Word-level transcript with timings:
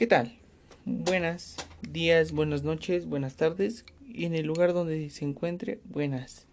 ¿Qué 0.00 0.06
tal? 0.06 0.32
Buenas 0.86 1.56
días, 1.82 2.32
buenas 2.32 2.62
noches, 2.62 3.04
buenas 3.04 3.36
tardes 3.36 3.84
y 4.08 4.24
en 4.24 4.34
el 4.34 4.46
lugar 4.46 4.72
donde 4.72 5.10
se 5.10 5.26
encuentre, 5.26 5.78
buenas. 5.84 6.46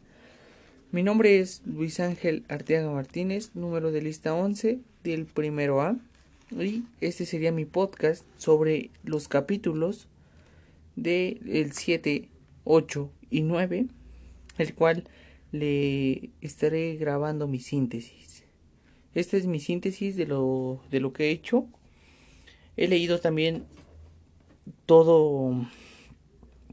Mi 0.91 1.01
nombre 1.01 1.39
es 1.39 1.61
Luis 1.65 2.01
Ángel 2.01 2.43
Arteaga 2.49 2.91
Martínez, 2.91 3.51
número 3.53 3.93
de 3.93 4.01
lista 4.01 4.33
11 4.33 4.79
del 5.05 5.25
primero 5.27 5.79
A 5.79 5.95
y 6.59 6.83
este 6.99 7.25
sería 7.25 7.53
mi 7.53 7.63
podcast 7.63 8.25
sobre 8.35 8.89
los 9.05 9.29
capítulos 9.29 10.09
del 10.97 11.39
el 11.49 11.71
7, 11.71 12.27
8 12.65 13.09
y 13.29 13.43
9, 13.43 13.85
el 14.57 14.73
cual 14.73 15.05
le 15.53 16.31
estaré 16.41 16.97
grabando 16.97 17.47
mi 17.47 17.61
síntesis. 17.61 18.43
Esta 19.15 19.37
es 19.37 19.45
mi 19.45 19.61
síntesis 19.61 20.17
de 20.17 20.25
lo, 20.25 20.81
de 20.91 20.99
lo 20.99 21.13
que 21.13 21.27
he 21.27 21.31
hecho. 21.31 21.69
He 22.77 22.87
leído 22.87 23.19
también 23.19 23.65
todo, 24.85 25.65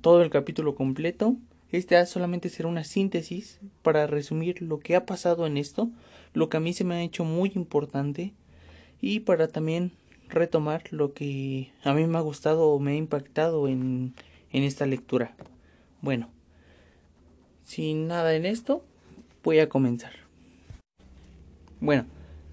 todo 0.03 0.23
el 0.23 0.31
capítulo 0.31 0.75
completo. 0.75 1.37
Esta 1.73 2.05
solamente 2.07 2.51
será 2.51 2.69
una 2.69 2.85
síntesis 2.85 3.59
para 3.83 4.07
resumir 4.07 4.63
lo 4.63 4.79
que 4.79 4.97
ha 4.97 5.07
pasado 5.07 5.47
en 5.47 5.57
esto, 5.57 5.91
lo 6.35 6.49
que 6.49 6.59
a 6.59 6.61
mí 6.61 6.73
se 6.75 6.85
me 6.85 6.95
ha 6.95 7.03
hecho 7.03 7.25
muy 7.25 7.53
importante 7.55 8.35
y 9.01 9.21
para 9.21 9.49
también 9.49 9.93
retomar 10.29 10.85
lo 10.91 11.15
que 11.15 11.73
a 11.83 11.95
mí 11.95 12.07
me 12.07 12.19
ha 12.19 12.21
gustado 12.21 12.69
o 12.69 12.79
me 12.79 12.93
ha 12.93 12.97
impactado 12.97 13.67
en, 13.67 14.15
en 14.51 14.63
esta 14.63 14.87
lectura. 14.87 15.35
Bueno, 16.01 16.29
sin 17.63 18.07
nada 18.09 18.35
en 18.35 18.45
esto, 18.45 18.85
voy 19.43 19.59
a 19.59 19.69
comenzar. 19.69 20.13
Bueno, 21.81 22.07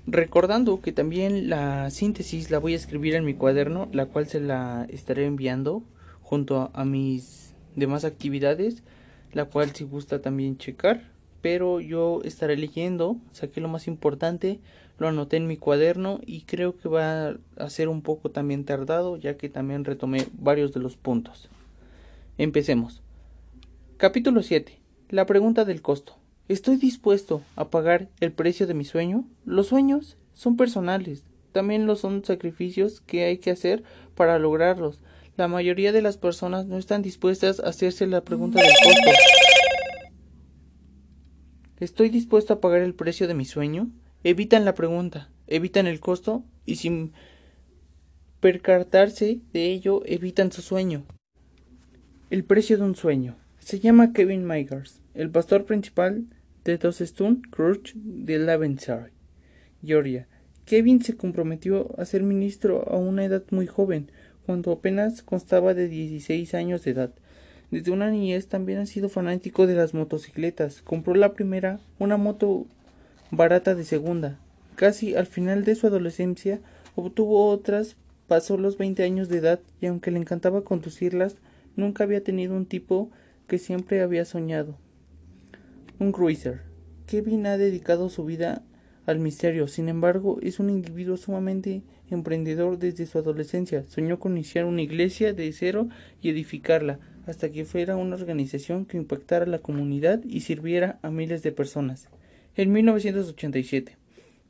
recordando 0.07 0.81
que 0.81 0.91
también 0.91 1.49
la 1.49 1.89
síntesis 1.89 2.49
la 2.51 2.59
voy 2.59 2.73
a 2.73 2.77
escribir 2.77 3.15
en 3.15 3.25
mi 3.25 3.33
cuaderno, 3.33 3.87
la 3.91 4.05
cual 4.05 4.27
se 4.27 4.39
la 4.39 4.85
estaré 4.89 5.25
enviando 5.25 5.83
junto 6.21 6.71
a, 6.73 6.85
mis 6.85 7.53
demás 7.75 8.05
actividades, 8.05 8.83
la 9.33 9.45
cual 9.45 9.71
si 9.71 9.83
gusta 9.83 10.21
también 10.21 10.57
checar, 10.57 11.11
pero 11.41 11.79
yo 11.79 12.21
estaré 12.23 12.57
leyendo, 12.57 13.17
saqué 13.31 13.61
lo 13.61 13.67
más 13.67 13.87
importante, 13.87 14.59
lo 14.97 15.07
anoté 15.07 15.37
en 15.37 15.47
mi 15.47 15.57
cuaderno 15.57 16.19
y 16.25 16.41
creo 16.41 16.77
que 16.77 16.87
va 16.87 17.35
a 17.57 17.69
ser 17.69 17.89
un 17.89 18.01
poco 18.01 18.29
también 18.29 18.65
tardado, 18.65 19.17
ya 19.17 19.35
que 19.35 19.49
también 19.49 19.83
retomé 19.83 20.27
varios 20.33 20.73
de 20.73 20.79
los 20.79 20.95
puntos. 20.95 21.49
Empecemos. 22.37 23.01
Capítulo 23.97 24.43
7. 24.43 24.79
La 25.09 25.25
pregunta 25.25 25.65
del 25.65 25.81
costo. 25.81 26.20
¿Estoy 26.51 26.75
dispuesto 26.75 27.41
a 27.55 27.69
pagar 27.69 28.09
el 28.19 28.33
precio 28.33 28.67
de 28.67 28.73
mi 28.73 28.83
sueño? 28.83 29.23
Los 29.45 29.67
sueños 29.67 30.17
son 30.33 30.57
personales, 30.57 31.23
también 31.53 31.85
lo 31.85 31.95
son 31.95 32.25
sacrificios 32.25 32.99
que 32.99 33.23
hay 33.23 33.37
que 33.37 33.51
hacer 33.51 33.83
para 34.15 34.37
lograrlos. 34.37 34.99
La 35.37 35.47
mayoría 35.47 35.93
de 35.93 36.01
las 36.01 36.17
personas 36.17 36.65
no 36.65 36.77
están 36.77 37.03
dispuestas 37.03 37.61
a 37.61 37.69
hacerse 37.69 38.05
la 38.05 38.25
pregunta 38.25 38.59
del 38.59 38.73
costo. 38.83 39.11
¿Estoy 41.79 42.09
dispuesto 42.09 42.55
a 42.55 42.59
pagar 42.59 42.81
el 42.81 42.95
precio 42.95 43.29
de 43.29 43.33
mi 43.33 43.45
sueño? 43.45 43.89
Evitan 44.25 44.65
la 44.65 44.75
pregunta, 44.75 45.29
evitan 45.47 45.87
el 45.87 46.01
costo 46.01 46.43
y 46.65 46.75
sin 46.75 47.13
percatarse 48.41 49.39
de 49.53 49.71
ello 49.71 50.01
evitan 50.05 50.51
su 50.51 50.61
sueño. 50.61 51.05
El 52.29 52.43
precio 52.43 52.77
de 52.77 52.83
un 52.83 52.97
sueño. 52.97 53.37
Se 53.59 53.79
llama 53.79 54.11
Kevin 54.11 54.45
Mygers, 54.45 55.01
el 55.13 55.29
pastor 55.29 55.63
principal 55.63 56.25
de 56.63 56.73
Stone 56.75 57.41
Church 57.55 57.93
de 57.95 58.37
Lavenshire, 58.37 59.11
Georgia. 59.83 60.27
Kevin 60.65 61.01
se 61.01 61.17
comprometió 61.17 61.89
a 61.97 62.05
ser 62.05 62.21
ministro 62.21 62.87
a 62.87 62.97
una 62.97 63.25
edad 63.25 63.43
muy 63.49 63.65
joven, 63.65 64.11
cuando 64.45 64.71
apenas 64.71 65.23
constaba 65.23 65.73
de 65.73 65.87
16 65.87 66.53
años 66.53 66.83
de 66.83 66.91
edad. 66.91 67.13
Desde 67.71 67.91
una 67.91 68.11
niñez 68.11 68.47
también 68.47 68.79
ha 68.79 68.85
sido 68.85 69.09
fanático 69.09 69.65
de 69.65 69.75
las 69.75 69.93
motocicletas. 69.93 70.81
Compró 70.83 71.15
la 71.15 71.33
primera, 71.33 71.79
una 71.97 72.17
moto 72.17 72.67
barata 73.31 73.73
de 73.73 73.83
segunda. 73.83 74.37
Casi 74.75 75.15
al 75.15 75.25
final 75.25 75.63
de 75.63 75.75
su 75.75 75.87
adolescencia 75.87 76.59
obtuvo 76.95 77.47
otras, 77.47 77.95
pasó 78.27 78.57
los 78.57 78.77
20 78.77 79.03
años 79.03 79.29
de 79.29 79.37
edad 79.39 79.59
y 79.79 79.87
aunque 79.87 80.11
le 80.11 80.19
encantaba 80.19 80.63
conducirlas, 80.63 81.37
nunca 81.75 82.03
había 82.03 82.23
tenido 82.23 82.55
un 82.55 82.65
tipo 82.67 83.09
que 83.47 83.57
siempre 83.57 84.01
había 84.01 84.25
soñado. 84.25 84.77
Un 86.01 86.11
cruiser. 86.13 86.61
Kevin 87.05 87.45
ha 87.45 87.59
dedicado 87.59 88.09
su 88.09 88.25
vida 88.25 88.63
al 89.05 89.19
misterio, 89.19 89.67
sin 89.67 89.87
embargo, 89.87 90.39
es 90.41 90.59
un 90.59 90.71
individuo 90.71 91.15
sumamente 91.15 91.83
emprendedor 92.09 92.79
desde 92.79 93.05
su 93.05 93.19
adolescencia. 93.19 93.85
Soñó 93.87 94.17
con 94.17 94.31
iniciar 94.31 94.65
una 94.65 94.81
iglesia 94.81 95.33
de 95.33 95.53
cero 95.53 95.89
y 96.19 96.29
edificarla, 96.29 96.97
hasta 97.27 97.51
que 97.51 97.65
fuera 97.65 97.97
una 97.97 98.15
organización 98.15 98.87
que 98.87 98.97
impactara 98.97 99.45
la 99.45 99.59
comunidad 99.59 100.23
y 100.23 100.41
sirviera 100.41 100.97
a 101.03 101.11
miles 101.11 101.43
de 101.43 101.51
personas. 101.51 102.07
En 102.55 102.71
1987, 102.71 103.95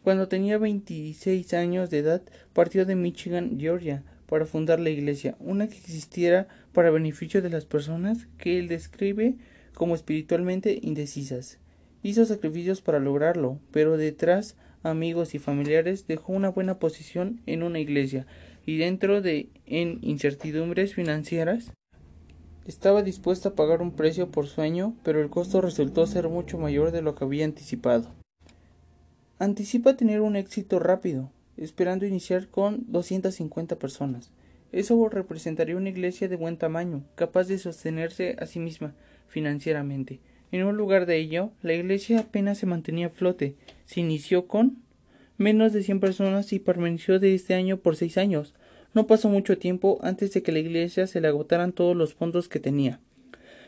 cuando 0.04 0.30
tenía 0.30 0.58
26 0.58 1.54
años 1.54 1.90
de 1.90 1.98
edad, 1.98 2.22
partió 2.54 2.86
de 2.86 2.96
Michigan, 2.96 3.60
Georgia, 3.60 4.04
para 4.26 4.46
fundar 4.46 4.80
la 4.80 4.90
iglesia, 4.90 5.36
una 5.42 5.68
que 5.68 5.76
existiera 5.76 6.48
para 6.72 6.92
beneficio 6.92 7.42
de 7.42 7.50
las 7.50 7.66
personas 7.66 8.30
que 8.38 8.58
él 8.58 8.70
describe 8.70 9.36
como 9.74 9.96
espiritualmente 9.96 10.80
indecisas. 10.82 11.60
Hizo 12.04 12.26
sacrificios 12.26 12.82
para 12.82 13.00
lograrlo, 13.00 13.60
pero 13.72 13.98
detrás 13.98 14.56
amigos 14.84 15.36
y 15.36 15.40
familiares 15.40 16.08
dejó 16.08 16.34
una 16.34 16.50
buena 16.50 16.80
posición 16.80 17.42
en 17.46 17.64
una 17.64 17.80
iglesia 17.80 18.26
y 18.66 18.78
dentro 18.78 19.22
de 19.22 19.50
en 19.66 20.00
incertidumbres 20.02 20.94
financieras 20.94 21.72
estaba 22.66 23.02
dispuesto 23.02 23.50
a 23.50 23.56
pagar 23.56 23.82
un 23.82 23.92
precio 23.92 24.30
por 24.30 24.48
sueño, 24.48 24.96
pero 25.04 25.22
el 25.22 25.30
costo 25.30 25.62
resultó 25.62 26.06
ser 26.06 26.30
mucho 26.30 26.58
mayor 26.58 26.92
de 26.92 27.02
lo 27.02 27.16
que 27.16 27.24
había 27.24 27.46
anticipado. 27.46 28.10
Anticipa 29.40 29.98
tener 29.98 30.22
un 30.22 30.36
éxito 30.36 30.78
rápido, 30.78 31.32
esperando 31.58 32.06
iniciar 32.06 32.48
con 32.48 32.86
250 32.92 33.78
personas. 33.78 34.32
Eso 34.72 35.10
representaría 35.10 35.76
una 35.76 35.90
iglesia 35.90 36.30
de 36.30 36.36
buen 36.36 36.58
tamaño, 36.58 37.04
capaz 37.16 37.48
de 37.48 37.58
sostenerse 37.58 38.36
a 38.40 38.46
sí 38.46 38.60
misma 38.60 38.94
financieramente. 39.32 40.20
En 40.52 40.66
un 40.66 40.78
lugar 40.78 41.06
de 41.06 41.18
ello, 41.18 41.52
la 41.64 41.74
iglesia 41.74 42.20
apenas 42.20 42.58
se 42.58 42.66
mantenía 42.66 43.08
a 43.08 43.10
flote. 43.10 43.56
Se 43.86 44.02
inició 44.02 44.48
con 44.48 44.78
menos 45.38 45.74
de 45.74 45.82
100 45.82 46.00
personas 46.00 46.54
y 46.54 46.60
permaneció 46.60 47.20
de 47.20 47.34
este 47.34 47.56
año 47.56 47.78
por 47.78 47.96
seis 47.96 48.18
años. 48.18 48.54
No 48.94 49.08
pasó 49.08 49.30
mucho 49.30 49.58
tiempo 49.58 50.00
antes 50.04 50.34
de 50.34 50.44
que 50.44 50.52
la 50.52 50.60
iglesia 50.60 51.08
se 51.08 51.22
le 51.22 51.30
agotaran 51.30 51.72
todos 51.72 51.96
los 51.96 52.14
fondos 52.14 52.50
que 52.50 52.60
tenía. 52.60 53.00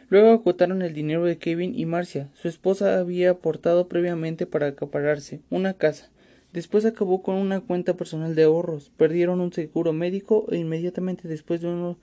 Luego 0.09 0.29
agotaron 0.29 0.81
el 0.81 0.93
dinero 0.93 1.23
de 1.23 1.37
Kevin 1.37 1.73
y 1.79 1.85
Marcia. 1.85 2.29
Su 2.33 2.49
esposa 2.49 2.99
había 2.99 3.31
aportado 3.31 3.87
previamente 3.87 4.45
para 4.45 4.67
acapararse 4.67 5.39
una 5.49 5.73
casa. 5.73 6.09
Después 6.51 6.85
acabó 6.85 7.23
con 7.23 7.35
una 7.35 7.61
cuenta 7.61 7.95
personal 7.95 8.35
de 8.35 8.43
ahorros, 8.43 8.91
perdieron 8.95 9.41
un 9.41 9.51
seguro 9.51 9.91
médico 9.91 10.45
e 10.51 10.57
inmediatamente 10.57 11.27
después 11.27 11.61
de 11.61 11.67
uno, 11.69 11.97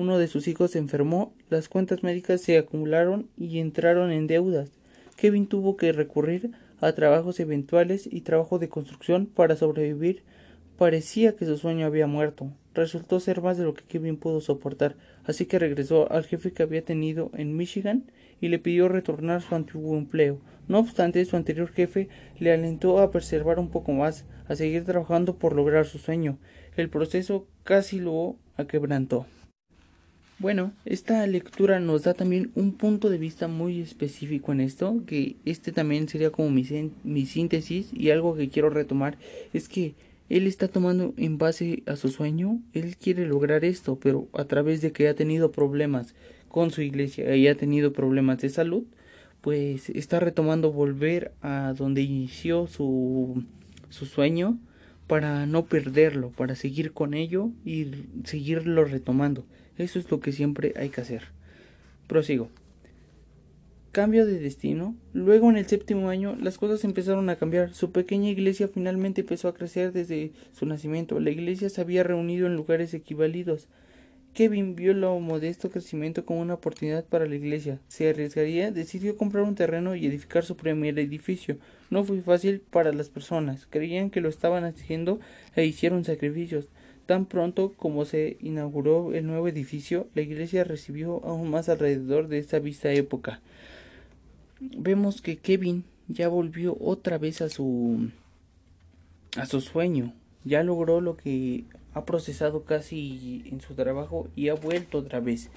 uno 0.00 0.16
de 0.16 0.28
sus 0.28 0.48
hijos 0.48 0.70
se 0.70 0.78
enfermó, 0.78 1.34
las 1.50 1.68
cuentas 1.68 2.02
médicas 2.02 2.40
se 2.40 2.56
acumularon 2.56 3.28
y 3.36 3.58
entraron 3.58 4.10
en 4.10 4.26
deudas. 4.26 4.72
Kevin 5.14 5.46
tuvo 5.46 5.76
que 5.76 5.92
recurrir 5.92 6.52
a 6.80 6.92
trabajos 6.92 7.38
eventuales 7.38 8.08
y 8.10 8.22
trabajo 8.22 8.58
de 8.58 8.70
construcción 8.70 9.26
para 9.26 9.56
sobrevivir. 9.56 10.22
Parecía 10.78 11.36
que 11.36 11.44
su 11.44 11.58
sueño 11.58 11.84
había 11.84 12.06
muerto. 12.06 12.50
Resultó 12.72 13.20
ser 13.20 13.42
más 13.42 13.58
de 13.58 13.64
lo 13.64 13.74
que 13.74 13.84
Kevin 13.84 14.16
pudo 14.16 14.40
soportar, 14.40 14.96
así 15.24 15.44
que 15.44 15.58
regresó 15.58 16.10
al 16.10 16.24
jefe 16.24 16.54
que 16.54 16.62
había 16.62 16.82
tenido 16.82 17.30
en 17.34 17.54
Michigan 17.54 18.10
y 18.40 18.48
le 18.48 18.58
pidió 18.58 18.88
retornar 18.88 19.42
su 19.42 19.54
antiguo 19.54 19.98
empleo. 19.98 20.40
No 20.66 20.78
obstante, 20.78 21.22
su 21.26 21.36
anterior 21.36 21.68
jefe 21.68 22.08
le 22.38 22.52
alentó 22.52 23.00
a 23.00 23.10
preservar 23.10 23.58
un 23.58 23.68
poco 23.68 23.92
más, 23.92 24.24
a 24.48 24.56
seguir 24.56 24.86
trabajando 24.86 25.36
por 25.36 25.54
lograr 25.54 25.84
su 25.84 25.98
sueño. 25.98 26.38
El 26.74 26.88
proceso 26.88 27.46
casi 27.64 28.00
lo 28.00 28.36
aquebrantó. 28.56 29.26
Bueno, 30.40 30.72
esta 30.86 31.26
lectura 31.26 31.80
nos 31.80 32.04
da 32.04 32.14
también 32.14 32.50
un 32.54 32.72
punto 32.72 33.10
de 33.10 33.18
vista 33.18 33.46
muy 33.46 33.82
específico 33.82 34.52
en 34.52 34.62
esto, 34.62 35.02
que 35.06 35.36
este 35.44 35.70
también 35.70 36.08
sería 36.08 36.30
como 36.30 36.48
mi, 36.48 36.64
mi 37.04 37.26
síntesis 37.26 37.90
y 37.92 38.08
algo 38.08 38.34
que 38.34 38.48
quiero 38.48 38.70
retomar 38.70 39.18
es 39.52 39.68
que 39.68 39.92
él 40.30 40.46
está 40.46 40.68
tomando 40.68 41.12
en 41.18 41.36
base 41.36 41.82
a 41.84 41.94
su 41.96 42.08
sueño, 42.08 42.58
él 42.72 42.96
quiere 42.96 43.26
lograr 43.26 43.66
esto, 43.66 43.98
pero 44.02 44.28
a 44.32 44.44
través 44.44 44.80
de 44.80 44.92
que 44.92 45.08
ha 45.08 45.14
tenido 45.14 45.52
problemas 45.52 46.14
con 46.48 46.70
su 46.70 46.80
iglesia 46.80 47.36
y 47.36 47.46
ha 47.46 47.54
tenido 47.54 47.92
problemas 47.92 48.38
de 48.38 48.48
salud, 48.48 48.84
pues 49.42 49.90
está 49.90 50.20
retomando 50.20 50.72
volver 50.72 51.32
a 51.42 51.74
donde 51.76 52.00
inició 52.00 52.66
su, 52.66 53.44
su 53.90 54.06
sueño 54.06 54.58
para 55.10 55.44
no 55.44 55.66
perderlo, 55.66 56.30
para 56.30 56.54
seguir 56.54 56.92
con 56.92 57.14
ello 57.14 57.50
y 57.64 57.88
seguirlo 58.22 58.84
retomando. 58.84 59.44
Eso 59.76 59.98
es 59.98 60.08
lo 60.08 60.20
que 60.20 60.30
siempre 60.30 60.72
hay 60.76 60.90
que 60.90 61.00
hacer. 61.00 61.24
Prosigo. 62.06 62.48
Cambio 63.90 64.24
de 64.24 64.38
destino. 64.38 64.94
Luego, 65.12 65.50
en 65.50 65.56
el 65.56 65.66
séptimo 65.66 66.10
año, 66.10 66.36
las 66.40 66.58
cosas 66.58 66.84
empezaron 66.84 67.28
a 67.28 67.34
cambiar. 67.34 67.74
Su 67.74 67.90
pequeña 67.90 68.30
iglesia 68.30 68.68
finalmente 68.68 69.22
empezó 69.22 69.48
a 69.48 69.54
crecer 69.54 69.92
desde 69.92 70.30
su 70.52 70.64
nacimiento. 70.64 71.18
La 71.18 71.30
iglesia 71.30 71.68
se 71.70 71.80
había 71.80 72.04
reunido 72.04 72.46
en 72.46 72.54
lugares 72.54 72.94
equivalidos. 72.94 73.66
Kevin 74.34 74.76
vio 74.76 74.94
lo 74.94 75.18
modesto 75.18 75.70
crecimiento 75.70 76.24
como 76.24 76.40
una 76.40 76.54
oportunidad 76.54 77.04
para 77.04 77.26
la 77.26 77.34
iglesia. 77.34 77.80
Se 77.88 78.08
arriesgaría, 78.08 78.70
decidió 78.70 79.16
comprar 79.16 79.44
un 79.44 79.56
terreno 79.56 79.96
y 79.96 80.06
edificar 80.06 80.44
su 80.44 80.56
primer 80.56 80.98
edificio. 80.98 81.56
No 81.90 82.04
fue 82.04 82.20
fácil 82.20 82.60
para 82.60 82.92
las 82.92 83.08
personas. 83.08 83.66
Creían 83.68 84.10
que 84.10 84.20
lo 84.20 84.28
estaban 84.28 84.64
haciendo 84.64 85.18
e 85.56 85.66
hicieron 85.66 86.04
sacrificios. 86.04 86.68
Tan 87.06 87.26
pronto 87.26 87.72
como 87.76 88.04
se 88.04 88.36
inauguró 88.40 89.12
el 89.14 89.26
nuevo 89.26 89.48
edificio, 89.48 90.06
la 90.14 90.22
iglesia 90.22 90.62
recibió 90.62 91.24
aún 91.24 91.50
más 91.50 91.68
alrededor 91.68 92.28
de 92.28 92.38
esta 92.38 92.60
vista 92.60 92.92
época. 92.92 93.40
Vemos 94.60 95.20
que 95.20 95.38
Kevin 95.38 95.84
ya 96.06 96.28
volvió 96.28 96.76
otra 96.80 97.18
vez 97.18 97.40
a 97.40 97.48
su 97.48 98.10
a 99.36 99.46
su 99.46 99.60
sueño. 99.60 100.12
Ya 100.44 100.62
logró 100.62 101.00
lo 101.00 101.16
que 101.16 101.64
ha 101.94 102.04
procesado 102.04 102.64
casi 102.64 103.42
en 103.46 103.60
su 103.60 103.74
trabajo 103.74 104.28
y 104.36 104.48
ha 104.48 104.54
vuelto 104.54 104.98
otra 104.98 105.20
vez. 105.20 105.50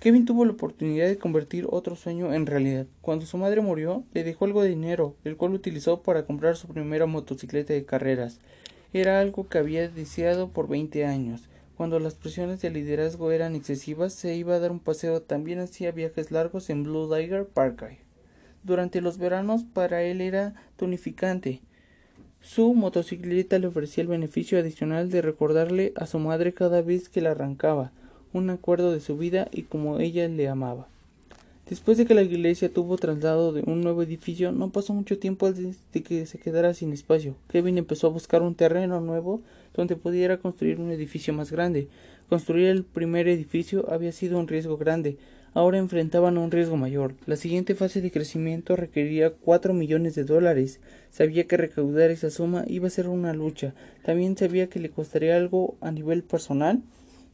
Kevin 0.00 0.26
tuvo 0.26 0.44
la 0.44 0.52
oportunidad 0.52 1.06
de 1.06 1.16
convertir 1.16 1.66
otro 1.70 1.96
sueño 1.96 2.34
en 2.34 2.44
realidad. 2.44 2.86
Cuando 3.00 3.24
su 3.24 3.38
madre 3.38 3.62
murió, 3.62 4.04
le 4.12 4.22
dejó 4.22 4.44
algo 4.44 4.62
de 4.62 4.68
dinero, 4.68 5.16
el 5.24 5.36
cual 5.36 5.54
utilizó 5.54 6.02
para 6.02 6.26
comprar 6.26 6.56
su 6.56 6.68
primera 6.68 7.06
motocicleta 7.06 7.72
de 7.72 7.86
carreras. 7.86 8.38
Era 8.92 9.20
algo 9.20 9.48
que 9.48 9.58
había 9.58 9.88
deseado 9.88 10.50
por 10.50 10.68
veinte 10.68 11.06
años. 11.06 11.48
Cuando 11.76 11.98
las 11.98 12.14
presiones 12.14 12.60
de 12.60 12.70
liderazgo 12.70 13.32
eran 13.32 13.56
excesivas, 13.56 14.12
se 14.12 14.36
iba 14.36 14.54
a 14.54 14.58
dar 14.60 14.70
un 14.70 14.78
paseo. 14.78 15.22
También 15.22 15.58
hacía 15.58 15.90
viajes 15.90 16.30
largos 16.30 16.68
en 16.70 16.84
Blue 16.84 17.08
Tiger 17.08 17.46
Park. 17.46 17.98
Durante 18.62 19.00
los 19.00 19.18
veranos, 19.18 19.64
para 19.64 20.02
él 20.02 20.20
era 20.20 20.54
tonificante. 20.76 21.62
Su 22.44 22.74
motocicleta 22.74 23.58
le 23.58 23.68
ofrecía 23.68 24.02
el 24.02 24.08
beneficio 24.08 24.58
adicional 24.58 25.10
de 25.10 25.22
recordarle 25.22 25.94
a 25.96 26.06
su 26.06 26.18
madre 26.18 26.52
cada 26.52 26.82
vez 26.82 27.08
que 27.08 27.22
la 27.22 27.30
arrancaba, 27.30 27.90
un 28.34 28.50
acuerdo 28.50 28.92
de 28.92 29.00
su 29.00 29.16
vida 29.16 29.48
y 29.50 29.62
como 29.62 29.98
ella 29.98 30.28
le 30.28 30.46
amaba. 30.46 30.86
Después 31.70 31.96
de 31.96 32.04
que 32.04 32.12
la 32.12 32.20
iglesia 32.20 32.70
tuvo 32.70 32.98
traslado 32.98 33.54
de 33.54 33.62
un 33.62 33.80
nuevo 33.80 34.02
edificio, 34.02 34.52
no 34.52 34.68
pasó 34.68 34.92
mucho 34.92 35.18
tiempo 35.18 35.46
antes 35.46 35.78
de 35.94 36.02
que 36.02 36.26
se 36.26 36.38
quedara 36.38 36.74
sin 36.74 36.92
espacio. 36.92 37.34
Kevin 37.48 37.78
empezó 37.78 38.08
a 38.08 38.10
buscar 38.10 38.42
un 38.42 38.54
terreno 38.54 39.00
nuevo 39.00 39.40
donde 39.74 39.96
pudiera 39.96 40.36
construir 40.36 40.78
un 40.78 40.90
edificio 40.90 41.32
más 41.32 41.50
grande. 41.50 41.88
Construir 42.28 42.66
el 42.66 42.84
primer 42.84 43.26
edificio 43.26 43.90
había 43.90 44.12
sido 44.12 44.38
un 44.38 44.48
riesgo 44.48 44.76
grande, 44.76 45.16
ahora 45.54 45.78
enfrentaban 45.78 46.36
un 46.36 46.50
riesgo 46.50 46.76
mayor. 46.76 47.14
La 47.26 47.36
siguiente 47.36 47.74
fase 47.74 48.00
de 48.00 48.10
crecimiento 48.10 48.76
requeriría 48.76 49.30
cuatro 49.30 49.72
millones 49.72 50.14
de 50.14 50.24
dólares. 50.24 50.80
Sabía 51.10 51.46
que 51.46 51.56
recaudar 51.56 52.10
esa 52.10 52.30
suma 52.30 52.64
iba 52.66 52.88
a 52.88 52.90
ser 52.90 53.08
una 53.08 53.32
lucha. 53.32 53.72
También 54.02 54.36
sabía 54.36 54.68
que 54.68 54.80
le 54.80 54.90
costaría 54.90 55.36
algo 55.36 55.76
a 55.80 55.90
nivel 55.90 56.24
personal. 56.24 56.82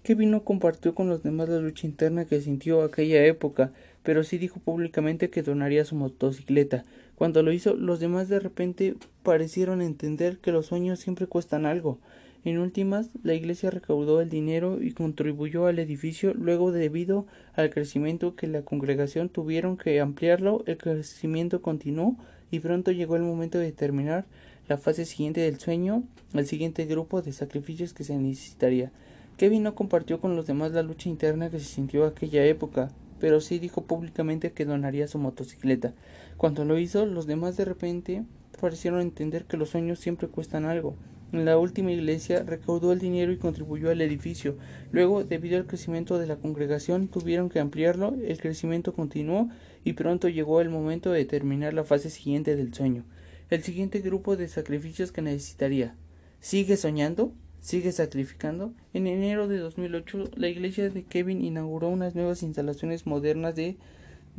Kevin 0.02 0.30
no 0.30 0.44
compartió 0.44 0.94
con 0.94 1.08
los 1.08 1.22
demás 1.22 1.48
la 1.48 1.58
lucha 1.58 1.86
interna 1.86 2.24
que 2.24 2.40
sintió 2.40 2.82
aquella 2.82 3.24
época, 3.24 3.72
pero 4.02 4.22
sí 4.22 4.38
dijo 4.38 4.60
públicamente 4.60 5.28
que 5.28 5.42
donaría 5.42 5.84
su 5.84 5.94
motocicleta. 5.94 6.84
Cuando 7.16 7.42
lo 7.42 7.52
hizo, 7.52 7.74
los 7.74 8.00
demás 8.00 8.28
de 8.28 8.40
repente 8.40 8.94
parecieron 9.22 9.82
entender 9.82 10.38
que 10.38 10.52
los 10.52 10.66
sueños 10.66 11.00
siempre 11.00 11.26
cuestan 11.26 11.66
algo. 11.66 11.98
En 12.42 12.58
últimas, 12.58 13.10
la 13.22 13.34
iglesia 13.34 13.70
recaudó 13.70 14.22
el 14.22 14.30
dinero 14.30 14.82
y 14.82 14.92
contribuyó 14.92 15.66
al 15.66 15.78
edificio. 15.78 16.32
Luego, 16.32 16.72
debido 16.72 17.26
al 17.54 17.68
crecimiento 17.68 18.34
que 18.34 18.46
la 18.46 18.62
congregación 18.62 19.28
tuvieron 19.28 19.76
que 19.76 20.00
ampliarlo, 20.00 20.64
el 20.66 20.78
crecimiento 20.78 21.60
continuó 21.60 22.16
y 22.50 22.60
pronto 22.60 22.92
llegó 22.92 23.16
el 23.16 23.22
momento 23.22 23.58
de 23.58 23.72
terminar 23.72 24.24
la 24.68 24.78
fase 24.78 25.04
siguiente 25.04 25.40
del 25.40 25.58
sueño, 25.58 26.02
el 26.32 26.46
siguiente 26.46 26.86
grupo 26.86 27.20
de 27.20 27.32
sacrificios 27.32 27.92
que 27.92 28.04
se 28.04 28.16
necesitaría. 28.16 28.90
Kevin 29.36 29.62
no 29.62 29.74
compartió 29.74 30.20
con 30.20 30.34
los 30.34 30.46
demás 30.46 30.72
la 30.72 30.82
lucha 30.82 31.08
interna 31.08 31.50
que 31.50 31.58
se 31.58 31.66
sintió 31.66 32.06
aquella 32.06 32.44
época, 32.46 32.90
pero 33.18 33.40
sí 33.40 33.58
dijo 33.58 33.82
públicamente 33.82 34.52
que 34.52 34.64
donaría 34.64 35.08
su 35.08 35.18
motocicleta. 35.18 35.92
Cuando 36.38 36.64
lo 36.64 36.78
hizo, 36.78 37.04
los 37.04 37.26
demás 37.26 37.56
de 37.56 37.66
repente 37.66 38.24
parecieron 38.60 39.00
entender 39.00 39.44
que 39.44 39.56
los 39.56 39.70
sueños 39.70 39.98
siempre 39.98 40.28
cuestan 40.28 40.64
algo. 40.64 40.94
En 41.32 41.44
la 41.44 41.58
última 41.58 41.92
iglesia 41.92 42.42
recaudó 42.42 42.92
el 42.92 42.98
dinero 42.98 43.30
y 43.30 43.36
contribuyó 43.38 43.90
al 43.90 44.00
edificio. 44.00 44.56
Luego, 44.90 45.22
debido 45.22 45.58
al 45.58 45.66
crecimiento 45.66 46.18
de 46.18 46.26
la 46.26 46.36
congregación, 46.36 47.06
tuvieron 47.06 47.48
que 47.48 47.60
ampliarlo, 47.60 48.16
el 48.24 48.40
crecimiento 48.40 48.92
continuó 48.92 49.48
y 49.84 49.92
pronto 49.92 50.28
llegó 50.28 50.60
el 50.60 50.70
momento 50.70 51.12
de 51.12 51.24
terminar 51.24 51.72
la 51.72 51.84
fase 51.84 52.10
siguiente 52.10 52.56
del 52.56 52.74
sueño. 52.74 53.04
El 53.48 53.62
siguiente 53.62 54.00
grupo 54.00 54.36
de 54.36 54.48
sacrificios 54.48 55.12
que 55.12 55.22
necesitaría. 55.22 55.94
¿Sigue 56.40 56.76
soñando? 56.76 57.32
¿Sigue 57.60 57.92
sacrificando? 57.92 58.72
En 58.92 59.06
enero 59.06 59.46
de 59.46 59.58
2008, 59.58 60.30
la 60.34 60.48
iglesia 60.48 60.88
de 60.88 61.04
Kevin 61.04 61.44
inauguró 61.44 61.88
unas 61.88 62.14
nuevas 62.14 62.42
instalaciones 62.42 63.06
modernas 63.06 63.54
de 63.54 63.76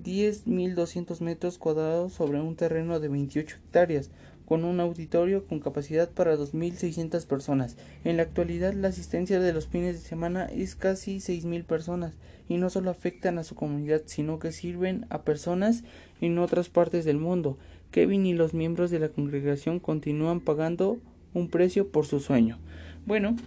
10.200 0.02 1.22
metros 1.22 1.58
cuadrados 1.58 2.14
sobre 2.14 2.42
un 2.42 2.56
terreno 2.56 3.00
de 3.00 3.10
28 3.10 3.58
hectáreas, 3.58 4.10
con 4.52 4.66
un 4.66 4.82
auditorio 4.82 5.46
con 5.46 5.62
capacidad 5.62 6.10
para 6.10 6.36
2.600 6.36 7.26
personas. 7.26 7.78
En 8.04 8.18
la 8.18 8.24
actualidad 8.24 8.74
la 8.74 8.90
asistencia 8.90 9.40
de 9.40 9.54
los 9.54 9.68
fines 9.68 9.94
de 9.94 10.06
semana 10.06 10.44
es 10.44 10.76
casi 10.76 11.20
6.000 11.20 11.64
personas 11.64 12.16
y 12.50 12.58
no 12.58 12.70
solo 12.70 12.92
afectan 12.92 13.38
a 13.38 13.46
su 13.46 13.56
comunidad 13.56 14.02
sino 14.08 14.40
que 14.40 14.52
sirven 14.52 15.06
a 15.10 15.22
personas 15.22 15.86
en 16.20 16.38
otras 16.38 16.68
partes 16.68 17.06
del 17.06 17.16
mundo. 17.16 17.58
Kevin 17.92 18.26
y 18.26 18.34
los 18.34 18.54
miembros 18.54 18.92
de 18.92 19.00
la 19.00 19.08
congregación 19.08 19.80
continúan 19.80 20.42
pagando 20.42 20.98
un 21.34 21.48
precio 21.48 21.88
por 21.88 22.06
su 22.06 22.20
sueño. 22.20 22.60
Bueno, 23.06 23.38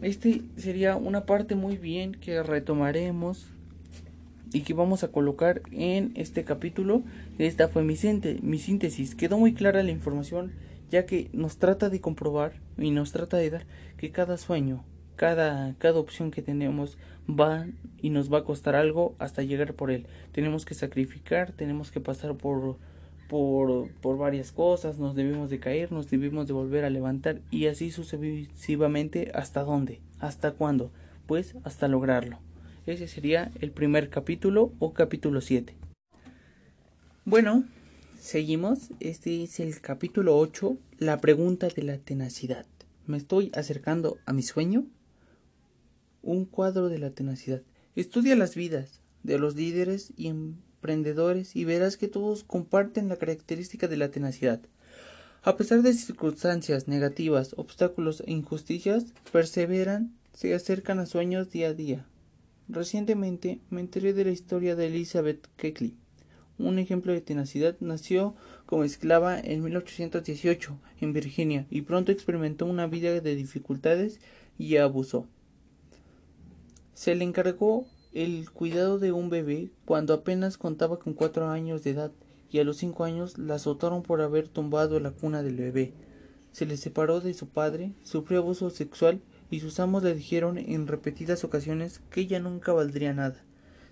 este 0.00 0.40
sería 0.56 0.96
una 0.96 1.26
parte 1.26 1.56
muy 1.56 1.76
bien 1.76 2.12
que 2.12 2.42
retomaremos 2.42 3.48
y 4.54 4.60
que 4.60 4.72
vamos 4.72 5.02
a 5.02 5.08
colocar 5.08 5.62
en 5.72 6.12
este 6.14 6.44
capítulo. 6.44 7.02
Esta 7.38 7.68
fue 7.68 7.82
mi, 7.82 7.96
síntesis. 7.96 9.14
Quedó 9.14 9.36
muy 9.36 9.52
clara 9.52 9.82
la 9.82 9.90
información 9.90 10.52
ya 10.90 11.06
que 11.06 11.28
nos 11.32 11.58
trata 11.58 11.90
de 11.90 12.00
comprobar 12.00 12.52
y 12.78 12.92
nos 12.92 13.10
trata 13.10 13.36
de 13.36 13.50
dar 13.50 13.66
que 13.96 14.12
cada 14.12 14.36
sueño, 14.36 14.84
cada, 15.16 15.74
cada 15.78 15.98
opción 15.98 16.30
que 16.30 16.40
tenemos 16.40 16.98
va 17.28 17.66
y 18.00 18.10
nos 18.10 18.32
va 18.32 18.38
a 18.38 18.44
costar 18.44 18.76
algo 18.76 19.16
hasta 19.18 19.42
llegar 19.42 19.74
por 19.74 19.90
él. 19.90 20.06
Tenemos 20.30 20.64
que 20.64 20.74
sacrificar, 20.74 21.50
tenemos 21.50 21.90
que 21.90 22.00
pasar 22.00 22.36
por, 22.36 22.76
por, 23.28 23.90
por 23.94 24.18
varias 24.18 24.52
cosas, 24.52 25.00
nos 25.00 25.16
debemos 25.16 25.50
de 25.50 25.58
caer, 25.58 25.90
nos 25.90 26.08
debemos 26.08 26.46
de 26.46 26.52
volver 26.52 26.84
a 26.84 26.90
levantar 26.90 27.40
y 27.50 27.66
así 27.66 27.90
sucesivamente 27.90 29.32
hasta 29.34 29.64
dónde, 29.64 30.00
hasta 30.20 30.52
cuándo, 30.52 30.92
pues 31.26 31.56
hasta 31.64 31.88
lograrlo. 31.88 32.38
Ese 32.86 33.08
sería 33.08 33.50
el 33.62 33.70
primer 33.70 34.10
capítulo 34.10 34.74
o 34.78 34.92
capítulo 34.92 35.40
7. 35.40 35.74
Bueno, 37.24 37.64
seguimos. 38.20 38.90
Este 39.00 39.42
es 39.42 39.58
el 39.58 39.80
capítulo 39.80 40.36
8, 40.36 40.76
la 40.98 41.18
pregunta 41.18 41.68
de 41.68 41.82
la 41.82 41.96
tenacidad. 41.96 42.66
¿Me 43.06 43.16
estoy 43.16 43.50
acercando 43.54 44.18
a 44.26 44.34
mi 44.34 44.42
sueño? 44.42 44.84
Un 46.22 46.44
cuadro 46.44 46.90
de 46.90 46.98
la 46.98 47.08
tenacidad. 47.08 47.62
Estudia 47.96 48.36
las 48.36 48.54
vidas 48.54 49.00
de 49.22 49.38
los 49.38 49.56
líderes 49.56 50.12
y 50.18 50.28
emprendedores 50.28 51.56
y 51.56 51.64
verás 51.64 51.96
que 51.96 52.08
todos 52.08 52.44
comparten 52.44 53.08
la 53.08 53.16
característica 53.16 53.88
de 53.88 53.96
la 53.96 54.10
tenacidad. 54.10 54.60
A 55.42 55.56
pesar 55.56 55.80
de 55.80 55.94
circunstancias 55.94 56.86
negativas, 56.86 57.54
obstáculos 57.56 58.22
e 58.26 58.32
injusticias, 58.32 59.06
perseveran, 59.32 60.12
se 60.34 60.52
acercan 60.52 60.98
a 60.98 61.06
sueños 61.06 61.50
día 61.50 61.68
a 61.68 61.74
día, 61.74 62.06
Recientemente 62.68 63.60
me 63.68 63.80
enteré 63.80 64.14
de 64.14 64.24
la 64.24 64.30
historia 64.30 64.74
de 64.74 64.86
Elizabeth 64.86 65.48
Keckley. 65.56 65.94
Un 66.56 66.78
ejemplo 66.78 67.12
de 67.12 67.20
tenacidad 67.20 67.76
nació 67.80 68.34
como 68.64 68.84
esclava 68.84 69.38
en 69.38 69.62
1818 69.62 70.78
en 71.00 71.12
Virginia 71.12 71.66
y 71.68 71.82
pronto 71.82 72.12
experimentó 72.12 72.64
una 72.64 72.86
vida 72.86 73.20
de 73.20 73.34
dificultades 73.34 74.20
y 74.56 74.76
abusó. 74.76 75.26
Se 76.94 77.14
le 77.14 77.24
encargó 77.24 77.86
el 78.12 78.48
cuidado 78.50 78.98
de 78.98 79.12
un 79.12 79.28
bebé 79.28 79.70
cuando 79.84 80.14
apenas 80.14 80.56
contaba 80.56 80.98
con 81.00 81.12
cuatro 81.12 81.48
años 81.48 81.82
de 81.82 81.90
edad 81.90 82.12
y 82.50 82.60
a 82.60 82.64
los 82.64 82.76
cinco 82.76 83.04
años 83.04 83.36
la 83.36 83.56
azotaron 83.56 84.02
por 84.02 84.22
haber 84.22 84.48
tumbado 84.48 85.00
la 85.00 85.10
cuna 85.10 85.42
del 85.42 85.56
bebé. 85.56 85.92
Se 86.52 86.66
le 86.66 86.76
separó 86.76 87.20
de 87.20 87.34
su 87.34 87.48
padre, 87.48 87.92
sufrió 88.04 88.38
abuso 88.38 88.70
sexual 88.70 89.20
y 89.54 89.60
sus 89.60 89.78
amos 89.78 90.02
le 90.02 90.16
dijeron 90.16 90.58
en 90.58 90.88
repetidas 90.88 91.44
ocasiones 91.44 92.00
que 92.10 92.22
ella 92.22 92.40
nunca 92.40 92.72
valdría 92.72 93.12
nada. 93.12 93.40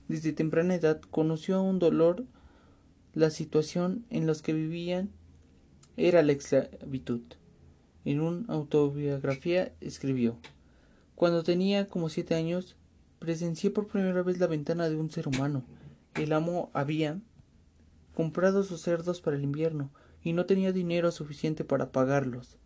Desde 0.08 0.32
temprana 0.32 0.74
edad 0.74 1.00
conoció 1.12 1.62
un 1.62 1.78
dolor 1.78 2.24
la 3.14 3.30
situación 3.30 4.04
en 4.10 4.26
la 4.26 4.34
que 4.34 4.54
vivían 4.54 5.10
era 5.96 6.24
la 6.24 6.32
esclavitud. 6.32 7.20
En 8.04 8.20
una 8.20 8.52
autobiografía 8.52 9.72
escribió 9.80 10.36
Cuando 11.14 11.44
tenía 11.44 11.86
como 11.86 12.08
siete 12.08 12.34
años 12.34 12.74
presencié 13.20 13.70
por 13.70 13.86
primera 13.86 14.24
vez 14.24 14.40
la 14.40 14.48
ventana 14.48 14.88
de 14.88 14.96
un 14.96 15.12
ser 15.12 15.28
humano. 15.28 15.62
El 16.16 16.32
amo 16.32 16.70
había 16.72 17.20
comprado 18.16 18.64
sus 18.64 18.80
cerdos 18.80 19.20
para 19.20 19.36
el 19.36 19.44
invierno 19.44 19.92
y 20.24 20.32
no 20.32 20.44
tenía 20.44 20.72
dinero 20.72 21.12
suficiente 21.12 21.62
para 21.62 21.92
pagarlos. 21.92 22.58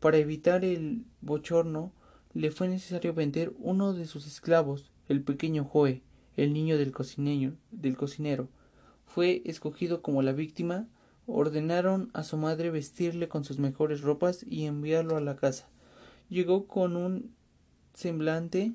Para 0.00 0.18
evitar 0.18 0.66
el 0.66 1.06
bochorno, 1.22 1.94
le 2.36 2.50
fue 2.50 2.68
necesario 2.68 3.14
vender 3.14 3.54
uno 3.58 3.94
de 3.94 4.04
sus 4.04 4.26
esclavos, 4.26 4.92
el 5.08 5.22
pequeño 5.22 5.64
Joe, 5.64 6.02
el 6.36 6.52
niño 6.52 6.76
del 6.76 6.92
cocinero, 6.92 7.54
del 7.70 7.96
cocinero. 7.96 8.50
Fue 9.06 9.40
escogido 9.46 10.02
como 10.02 10.20
la 10.20 10.32
víctima. 10.32 10.86
Ordenaron 11.26 12.10
a 12.12 12.24
su 12.24 12.36
madre 12.36 12.70
vestirle 12.70 13.28
con 13.28 13.42
sus 13.42 13.58
mejores 13.58 14.02
ropas 14.02 14.44
y 14.46 14.66
enviarlo 14.66 15.16
a 15.16 15.22
la 15.22 15.36
casa. 15.36 15.70
Llegó 16.28 16.66
con 16.66 16.94
un 16.94 17.34
semblante 17.94 18.74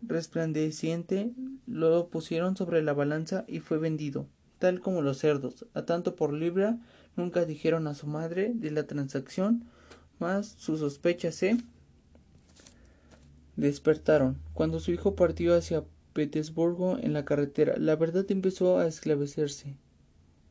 resplandeciente, 0.00 1.32
lo 1.66 2.06
pusieron 2.06 2.56
sobre 2.56 2.84
la 2.84 2.92
balanza 2.92 3.44
y 3.48 3.58
fue 3.58 3.78
vendido, 3.78 4.28
tal 4.60 4.78
como 4.78 5.02
los 5.02 5.18
cerdos, 5.18 5.66
a 5.74 5.86
tanto 5.86 6.14
por 6.14 6.32
libra. 6.32 6.78
Nunca 7.16 7.44
dijeron 7.44 7.88
a 7.88 7.94
su 7.94 8.06
madre 8.06 8.52
de 8.54 8.70
la 8.70 8.86
transacción, 8.86 9.64
mas 10.20 10.54
sus 10.56 10.78
sospechas 10.78 11.34
se 11.34 11.56
despertaron. 13.68 14.38
Cuando 14.54 14.80
su 14.80 14.90
hijo 14.92 15.14
partió 15.14 15.54
hacia 15.54 15.84
Petersburgo 16.12 16.98
en 16.98 17.12
la 17.12 17.24
carretera, 17.24 17.76
la 17.76 17.96
verdad 17.96 18.24
empezó 18.30 18.78
a 18.78 18.86
esclarecerse 18.86 19.76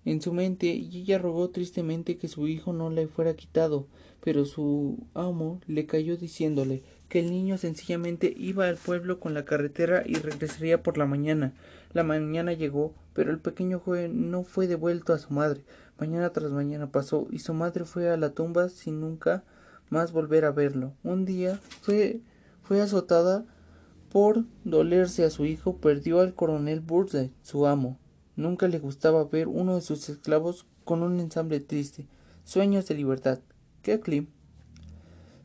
en 0.06 0.22
su 0.22 0.34
mente 0.34 0.68
y 0.68 1.02
ella 1.02 1.18
rogó 1.18 1.50
tristemente 1.50 2.18
que 2.18 2.28
su 2.28 2.48
hijo 2.48 2.74
no 2.74 2.90
le 2.90 3.08
fuera 3.08 3.36
quitado, 3.36 3.88
pero 4.24 4.46
su 4.46 4.98
amo 5.14 5.60
le 5.68 5.86
cayó 5.86 6.18
diciéndole 6.18 6.84
que 7.10 7.20
el 7.20 7.32
niño 7.32 7.58
sencillamente 7.58 8.34
iba 8.38 8.68
al 8.68 8.78
pueblo 8.78 9.20
con 9.20 9.34
la 9.34 9.46
carretera 9.46 10.04
y 10.06 10.16
regresaría 10.16 10.84
por 10.84 10.98
la 10.98 11.06
mañana. 11.06 11.54
La 11.92 12.04
mañana 12.04 12.54
llegó, 12.54 12.94
pero 13.14 13.32
el 13.32 13.40
pequeño 13.40 13.80
joven 13.80 14.32
no 14.32 14.44
fue 14.44 14.68
devuelto 14.68 15.14
a 15.14 15.20
su 15.20 15.34
madre. 15.34 15.64
Mañana 16.00 16.30
tras 16.30 16.52
mañana 16.52 16.92
pasó 16.92 17.28
y 17.32 17.40
su 17.40 17.54
madre 17.54 17.84
fue 17.84 18.10
a 18.10 18.18
la 18.18 18.32
tumba 18.32 18.70
sin 18.70 19.02
nunca 19.02 19.44
más 19.90 20.12
volver 20.12 20.46
a 20.46 20.52
verlo. 20.52 20.94
Un 21.04 21.26
día 21.26 21.60
fue, 21.82 22.22
fue 22.70 22.82
azotada 22.82 23.46
por 24.12 24.46
dolerse 24.64 25.26
a 25.26 25.32
su 25.32 25.46
hijo, 25.46 25.78
perdió 25.78 26.20
al 26.20 26.36
coronel 26.36 26.82
Burnside, 26.82 27.32
su 27.42 27.66
amo. 27.66 27.98
Nunca 28.36 28.68
le 28.68 28.78
gustaba 28.78 29.24
ver 29.24 29.48
uno 29.48 29.74
de 29.74 29.82
sus 29.82 30.08
esclavos 30.08 30.68
con 30.86 31.02
un 31.02 31.20
ensamble 31.20 31.62
triste. 31.62 32.06
Sueños 32.44 32.88
de 32.88 32.94
libertad. 32.94 33.40
Keckley 33.82 34.28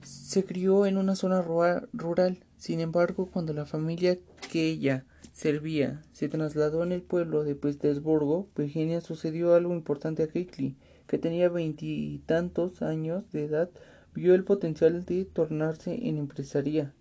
se 0.02 0.44
crió 0.44 0.84
en 0.84 0.98
una 0.98 1.16
zona 1.16 1.40
rural. 1.40 2.44
Sin 2.58 2.80
embargo, 2.80 3.30
cuando 3.32 3.54
la 3.54 3.64
familia 3.64 4.18
que 4.52 4.68
ella 4.68 5.06
servía 5.32 6.02
se 6.12 6.28
trasladó 6.28 6.82
en 6.82 6.92
el 6.92 7.00
pueblo 7.00 7.42
de 7.42 7.54
Petersburgo, 7.54 8.48
Virginia, 8.54 9.00
sucedió 9.00 9.54
algo 9.54 9.72
importante 9.72 10.24
a 10.24 10.28
Keckley, 10.28 10.76
que 11.06 11.16
tenía 11.16 11.48
veintitantos 11.48 12.82
años 12.82 13.24
de 13.32 13.46
edad, 13.46 13.70
vio 14.14 14.34
el 14.34 14.44
potencial 14.44 15.06
de 15.06 15.24
tornarse 15.24 16.06
en 16.06 16.18
empresaria. 16.18 16.92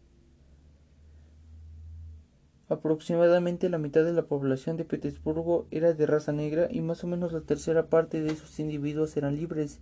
Aproximadamente 2.69 3.69
la 3.69 3.77
mitad 3.77 4.05
de 4.05 4.13
la 4.13 4.23
población 4.23 4.77
de 4.77 4.85
Petersburgo 4.85 5.67
era 5.69 5.93
de 5.93 6.05
raza 6.05 6.31
negra 6.31 6.69
y 6.71 6.81
más 6.81 7.03
o 7.03 7.07
menos 7.07 7.33
la 7.33 7.41
tercera 7.41 7.87
parte 7.87 8.21
de 8.21 8.31
esos 8.31 8.57
individuos 8.59 9.17
eran 9.17 9.35
libres. 9.35 9.79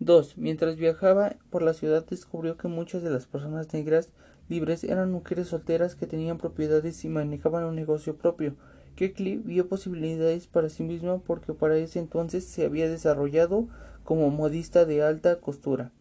2. 0.00 0.38
Mientras 0.38 0.76
viajaba 0.76 1.36
por 1.50 1.62
la 1.62 1.74
ciudad 1.74 2.06
descubrió 2.06 2.56
que 2.56 2.68
muchas 2.68 3.02
de 3.02 3.10
las 3.10 3.26
personas 3.26 3.72
negras 3.72 4.12
libres 4.48 4.82
eran 4.84 5.12
mujeres 5.12 5.48
solteras 5.48 5.94
que 5.94 6.06
tenían 6.06 6.38
propiedades 6.38 7.04
y 7.04 7.08
manejaban 7.08 7.64
un 7.64 7.74
negocio 7.74 8.16
propio. 8.16 8.56
Keckley 8.94 9.36
vio 9.36 9.68
posibilidades 9.68 10.46
para 10.46 10.70
sí 10.70 10.82
misma 10.82 11.18
porque 11.18 11.52
para 11.52 11.76
ese 11.76 11.98
entonces 11.98 12.44
se 12.44 12.64
había 12.64 12.88
desarrollado 12.88 13.68
como 14.04 14.30
modista 14.30 14.86
de 14.86 15.02
alta 15.02 15.40
costura. 15.40 15.92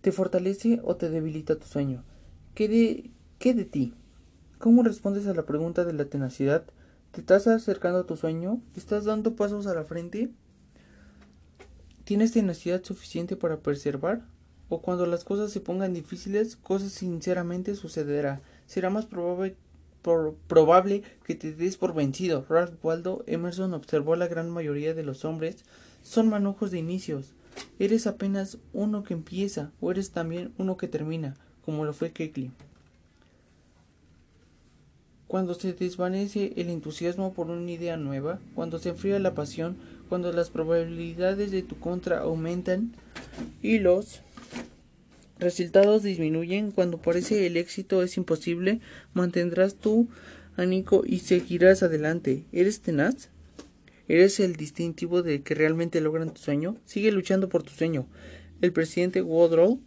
¿Te 0.00 0.10
fortalece 0.10 0.80
o 0.84 0.96
te 0.96 1.10
debilita 1.10 1.56
tu 1.56 1.66
sueño? 1.66 2.02
¿Qué 2.54 2.68
de, 2.68 3.10
qué 3.38 3.52
de 3.52 3.66
ti? 3.66 3.94
¿Cómo 4.60 4.82
respondes 4.82 5.26
a 5.26 5.32
la 5.32 5.46
pregunta 5.46 5.86
de 5.86 5.94
la 5.94 6.04
tenacidad? 6.04 6.64
¿Te 7.12 7.22
estás 7.22 7.46
acercando 7.46 8.00
a 8.00 8.06
tu 8.06 8.18
sueño? 8.18 8.60
¿Estás 8.76 9.06
dando 9.06 9.34
pasos 9.34 9.66
a 9.66 9.74
la 9.74 9.84
frente? 9.84 10.28
¿Tienes 12.04 12.32
tenacidad 12.32 12.84
suficiente 12.84 13.36
para 13.36 13.60
preservar? 13.60 14.20
¿O 14.68 14.82
cuando 14.82 15.06
las 15.06 15.24
cosas 15.24 15.50
se 15.50 15.60
pongan 15.60 15.94
difíciles, 15.94 16.56
cosas 16.56 16.92
sinceramente 16.92 17.74
sucederá? 17.74 18.42
Será 18.66 18.90
más 18.90 19.06
probable, 19.06 19.56
probable 20.46 21.04
que 21.24 21.34
te 21.34 21.54
des 21.54 21.78
por 21.78 21.94
vencido. 21.94 22.44
Ralph 22.46 22.84
Waldo 22.84 23.24
Emerson 23.26 23.72
observó 23.72 24.14
la 24.14 24.28
gran 24.28 24.50
mayoría 24.50 24.92
de 24.92 25.04
los 25.04 25.24
hombres 25.24 25.64
son 26.02 26.28
manojos 26.28 26.70
de 26.70 26.80
inicios. 26.80 27.32
Eres 27.78 28.06
apenas 28.06 28.58
uno 28.74 29.04
que 29.04 29.14
empieza, 29.14 29.72
o 29.80 29.90
eres 29.90 30.10
también 30.10 30.52
uno 30.58 30.76
que 30.76 30.86
termina, 30.86 31.34
como 31.64 31.86
lo 31.86 31.94
fue 31.94 32.12
Keckley. 32.12 32.52
Cuando 35.30 35.54
se 35.54 35.74
desvanece 35.74 36.54
el 36.56 36.70
entusiasmo 36.70 37.32
por 37.32 37.50
una 37.50 37.70
idea 37.70 37.96
nueva, 37.96 38.40
cuando 38.56 38.80
se 38.80 38.88
enfría 38.88 39.20
la 39.20 39.32
pasión, 39.32 39.76
cuando 40.08 40.32
las 40.32 40.50
probabilidades 40.50 41.52
de 41.52 41.62
tu 41.62 41.78
contra 41.78 42.18
aumentan 42.18 42.96
y 43.62 43.78
los 43.78 44.22
resultados 45.38 46.02
disminuyen, 46.02 46.72
cuando 46.72 46.98
parece 46.98 47.46
el 47.46 47.56
éxito 47.56 48.02
es 48.02 48.16
imposible, 48.16 48.80
mantendrás 49.14 49.76
tu 49.76 50.08
anico 50.56 51.04
y 51.06 51.20
seguirás 51.20 51.84
adelante. 51.84 52.42
¿Eres 52.50 52.80
tenaz? 52.80 53.28
¿Eres 54.08 54.40
el 54.40 54.56
distintivo 54.56 55.22
de 55.22 55.42
que 55.42 55.54
realmente 55.54 56.00
logran 56.00 56.34
tu 56.34 56.40
sueño? 56.40 56.76
Sigue 56.86 57.12
luchando 57.12 57.48
por 57.48 57.62
tu 57.62 57.70
sueño. 57.70 58.08
El 58.62 58.72
presidente 58.72 59.22
Woodrow 59.22 59.78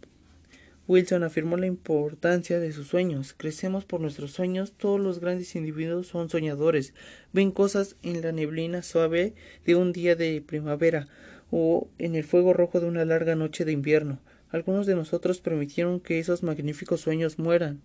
Wilson 0.86 1.22
afirmó 1.22 1.56
la 1.56 1.66
importancia 1.66 2.60
de 2.60 2.72
sus 2.72 2.88
sueños. 2.88 3.34
Crecemos 3.36 3.86
por 3.86 4.00
nuestros 4.00 4.32
sueños. 4.32 4.72
Todos 4.76 5.00
los 5.00 5.18
grandes 5.18 5.56
individuos 5.56 6.08
son 6.08 6.28
soñadores. 6.28 6.92
Ven 7.32 7.52
cosas 7.52 7.96
en 8.02 8.20
la 8.20 8.32
neblina 8.32 8.82
suave 8.82 9.34
de 9.64 9.76
un 9.76 9.92
día 9.92 10.14
de 10.14 10.42
primavera 10.46 11.08
o 11.50 11.88
en 11.98 12.14
el 12.16 12.24
fuego 12.24 12.52
rojo 12.52 12.80
de 12.80 12.86
una 12.86 13.04
larga 13.06 13.34
noche 13.34 13.64
de 13.64 13.72
invierno. 13.72 14.20
Algunos 14.50 14.86
de 14.86 14.94
nosotros 14.94 15.40
permitieron 15.40 16.00
que 16.00 16.18
esos 16.18 16.42
magníficos 16.42 17.00
sueños 17.00 17.38
mueran, 17.38 17.80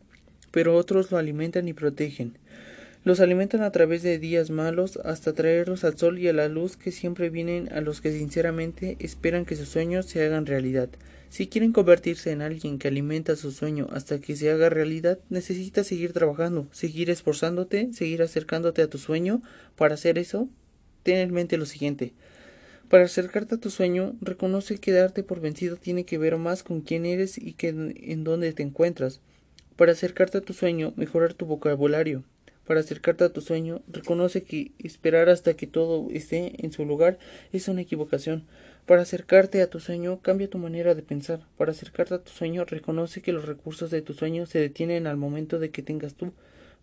pero 0.52 0.76
otros 0.76 1.10
lo 1.10 1.18
alimentan 1.18 1.68
y 1.68 1.74
protegen. 1.74 2.38
Los 3.06 3.22
alimentan 3.22 3.62
a 3.62 3.72
través 3.72 4.04
de 4.04 4.20
días 4.20 4.50
malos 4.50 5.00
hasta 5.06 5.34
traerlos 5.34 5.86
al 5.86 5.98
sol 5.98 6.20
y 6.20 6.28
a 6.28 6.34
la 6.34 6.50
luz 6.50 6.76
que 6.76 6.92
siempre 6.92 7.30
vienen 7.30 7.72
a 7.72 7.80
los 7.80 8.02
que 8.02 8.12
sinceramente 8.12 8.98
esperan 9.00 9.46
que 9.46 9.56
sus 9.56 9.70
sueños 9.70 10.06
se 10.06 10.26
hagan 10.26 10.46
realidad. 10.46 10.90
Si 11.30 11.48
quieren 11.48 11.74
convertirse 11.74 12.32
en 12.32 12.42
alguien 12.42 12.80
que 12.80 12.88
alimenta 12.88 13.36
su 13.36 13.52
sueño 13.52 13.88
hasta 13.92 14.20
que 14.20 14.36
se 14.36 14.50
haga 14.50 14.70
realidad, 14.70 15.20
necesitas 15.30 15.86
seguir 15.86 16.12
trabajando, 16.12 16.68
seguir 16.72 17.12
esforzándote, 17.12 17.94
seguir 17.94 18.24
acercándote 18.24 18.82
a 18.82 18.90
tu 18.90 18.98
sueño. 18.98 19.44
Para 19.76 19.94
hacer 19.94 20.18
eso, 20.18 20.50
ten 21.04 21.18
en 21.18 21.32
mente 21.32 21.58
lo 21.58 21.68
siguiente. 21.68 22.14
Para 22.90 23.06
acercarte 23.06 23.56
a 23.56 23.60
tu 23.60 23.70
sueño, 23.70 24.16
reconoce 24.22 24.80
que 24.80 24.92
darte 24.92 25.22
por 25.22 25.40
vencido 25.40 25.78
tiene 25.78 26.04
que 26.04 26.18
ver 26.18 26.38
más 26.38 26.64
con 26.64 26.82
quién 26.82 27.06
eres 27.06 27.38
y 27.38 27.54
que 27.54 27.70
en 27.70 28.24
dónde 28.24 28.52
te 28.52 28.64
encuentras. 28.64 29.22
Para 29.76 29.92
acercarte 29.92 30.40
a 30.40 30.42
tu 30.42 30.54
sueño, 30.54 30.94
mejorar 30.98 31.36
tu 31.36 31.46
vocabulario, 31.46 32.24
para 32.70 32.82
acercarte 32.82 33.24
a 33.24 33.30
tu 33.30 33.42
sueño, 33.42 33.82
reconoce 33.88 34.44
que 34.44 34.74
esperar 34.78 35.28
hasta 35.30 35.56
que 35.56 35.66
todo 35.66 36.08
esté 36.12 36.54
en 36.64 36.72
su 36.72 36.86
lugar 36.86 37.18
es 37.52 37.68
una 37.68 37.82
equivocación. 37.82 38.46
Para 38.90 39.04
acercarte 39.04 39.62
a 39.62 39.70
tu 39.70 39.80
sueño, 39.80 40.20
cambia 40.20 40.50
tu 40.50 40.58
manera 40.58 40.96
de 40.96 41.04
pensar. 41.04 41.46
Para 41.58 41.74
acercarte 41.74 42.16
a 42.16 42.24
tu 42.24 42.32
sueño, 42.32 42.66
reconoce 42.66 43.22
que 43.22 43.32
los 43.32 43.46
recursos 43.46 43.92
de 43.92 44.02
tu 44.02 44.16
sueño 44.16 44.48
se 44.48 44.58
detienen 44.58 45.06
al 45.06 45.16
momento 45.16 45.60
de 45.60 45.70
que 45.70 45.84
tengas 45.84 46.16
tú. 46.16 46.34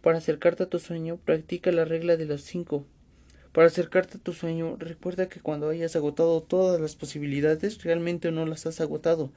Para 0.02 0.18
acercarte 0.18 0.62
a 0.62 0.68
tu 0.68 0.78
sueño, 0.78 1.16
practica 1.16 1.72
la 1.72 1.84
regla 1.84 2.16
de 2.16 2.26
los 2.26 2.42
cinco. 2.42 2.86
Para 3.50 3.66
acercarte 3.66 4.18
a 4.18 4.20
tu 4.20 4.34
sueño, 4.34 4.76
recuerda 4.78 5.28
que 5.28 5.40
cuando 5.40 5.68
hayas 5.68 5.96
agotado 5.96 6.40
todas 6.44 6.80
las 6.80 6.94
posibilidades, 6.94 7.82
realmente 7.82 8.30
no 8.30 8.46
las 8.46 8.66
has 8.66 8.80
agotado. 8.80 9.32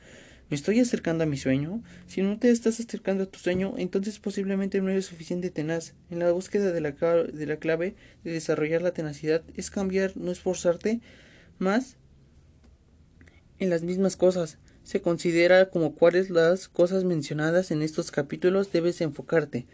¿Me 0.52 0.56
estoy 0.56 0.80
acercando 0.80 1.24
a 1.24 1.28
mi 1.28 1.38
sueño? 1.38 1.82
Si 2.06 2.22
no 2.22 2.38
te 2.38 2.52
estás 2.52 2.80
acercando 2.80 3.24
a 3.24 3.32
tu 3.32 3.40
sueño, 3.40 3.74
entonces 3.80 4.20
posiblemente 4.20 4.80
no 4.80 4.92
eres 4.92 5.08
suficiente 5.08 5.50
tenaz. 5.50 5.96
En 6.12 6.20
la 6.20 6.32
búsqueda 6.32 6.72
de 6.72 6.82
la, 6.82 6.92
de 6.92 7.46
la 7.48 7.58
clave 7.58 7.96
de 8.24 8.32
desarrollar 8.32 8.84
la 8.84 8.94
tenacidad 8.94 9.42
es 9.56 9.72
cambiar, 9.72 10.16
no 10.16 10.32
esforzarte 10.32 11.02
más 11.58 11.98
en 13.60 13.70
las 13.70 13.84
mismas 13.84 14.16
cosas. 14.16 14.58
Se 14.84 15.02
considera 15.02 15.70
como 15.70 15.94
cuáles 15.94 16.30
las 16.30 16.68
cosas 16.68 17.04
mencionadas 17.04 17.72
en 17.72 17.82
estos 17.82 18.12
capítulos 18.12 18.72
debes 18.72 19.02
enfocarte. 19.02 19.68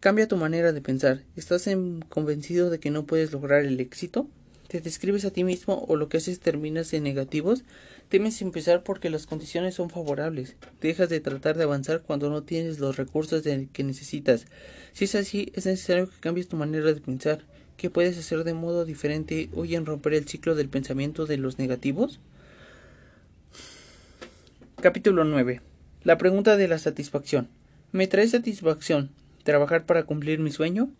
Cambia 0.00 0.28
tu 0.28 0.36
manera 0.36 0.72
de 0.72 0.80
pensar. 0.80 1.22
¿Estás 1.36 1.68
convencido 2.08 2.70
de 2.70 2.80
que 2.80 2.90
no 2.90 3.04
puedes 3.04 3.32
lograr 3.32 3.64
el 3.64 3.78
éxito? 3.80 4.28
¿Te 4.68 4.80
describes 4.80 5.26
a 5.26 5.30
ti 5.30 5.44
mismo 5.44 5.84
o 5.86 5.96
lo 5.96 6.08
que 6.08 6.16
haces 6.16 6.40
terminas 6.40 6.92
en 6.94 7.02
negativos? 7.02 7.62
Temes 8.08 8.40
empezar 8.40 8.82
porque 8.82 9.10
las 9.10 9.26
condiciones 9.26 9.74
son 9.74 9.90
favorables. 9.90 10.56
Dejas 10.80 11.10
de 11.10 11.20
tratar 11.20 11.58
de 11.58 11.64
avanzar 11.64 12.02
cuando 12.02 12.30
no 12.30 12.42
tienes 12.42 12.78
los 12.78 12.96
recursos 12.96 13.42
que 13.42 13.84
necesitas. 13.84 14.46
Si 14.92 15.04
es 15.04 15.14
así, 15.14 15.52
es 15.54 15.66
necesario 15.66 16.08
que 16.08 16.20
cambies 16.20 16.48
tu 16.48 16.56
manera 16.56 16.86
de 16.86 17.00
pensar, 17.00 17.44
que 17.76 17.90
puedes 17.90 18.16
hacer 18.16 18.44
de 18.44 18.54
modo 18.54 18.84
diferente 18.84 19.50
hoy 19.54 19.74
en 19.74 19.84
romper 19.84 20.14
el 20.14 20.26
ciclo 20.26 20.54
del 20.54 20.70
pensamiento 20.70 21.26
de 21.26 21.36
los 21.36 21.58
negativos? 21.58 22.20
Capítulo 24.82 25.22
9. 25.22 25.60
La 26.02 26.18
pregunta 26.18 26.56
de 26.56 26.66
la 26.66 26.76
satisfacción. 26.76 27.46
¿Me 27.92 28.08
trae 28.08 28.26
satisfacción 28.26 29.12
trabajar 29.44 29.86
para 29.86 30.02
cumplir 30.02 30.40
mi 30.40 30.50
sueño? 30.50 30.90